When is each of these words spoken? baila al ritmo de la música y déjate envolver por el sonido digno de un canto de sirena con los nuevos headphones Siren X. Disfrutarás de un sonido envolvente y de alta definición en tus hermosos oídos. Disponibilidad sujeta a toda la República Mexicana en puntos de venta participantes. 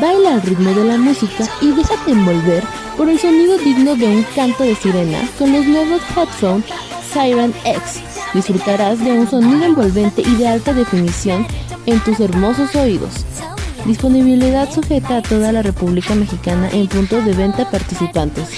baila 0.00 0.34
al 0.34 0.42
ritmo 0.42 0.70
de 0.70 0.84
la 0.84 0.96
música 0.96 1.44
y 1.60 1.72
déjate 1.72 2.12
envolver 2.12 2.62
por 2.96 3.08
el 3.08 3.18
sonido 3.18 3.58
digno 3.58 3.94
de 3.96 4.06
un 4.06 4.22
canto 4.34 4.64
de 4.64 4.74
sirena 4.74 5.18
con 5.38 5.52
los 5.52 5.66
nuevos 5.66 6.00
headphones 6.16 6.64
Siren 7.12 7.54
X. 7.64 8.02
Disfrutarás 8.34 9.02
de 9.02 9.12
un 9.12 9.28
sonido 9.28 9.64
envolvente 9.64 10.22
y 10.22 10.36
de 10.36 10.48
alta 10.48 10.72
definición 10.72 11.46
en 11.86 11.98
tus 12.00 12.20
hermosos 12.20 12.74
oídos. 12.74 13.24
Disponibilidad 13.86 14.70
sujeta 14.70 15.18
a 15.18 15.22
toda 15.22 15.52
la 15.52 15.62
República 15.62 16.14
Mexicana 16.14 16.68
en 16.72 16.86
puntos 16.88 17.24
de 17.24 17.32
venta 17.32 17.70
participantes. 17.70 18.50